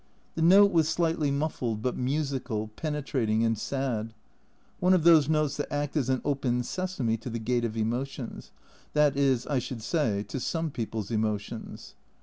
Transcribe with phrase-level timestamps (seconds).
[0.33, 4.15] The note was slightly muffled, but musical, penetrating, and sad
[4.79, 8.49] one of those notes that act as an" Open Sesame" to the gate of emotions
[8.93, 11.93] that is, I should say, to some people's emotions.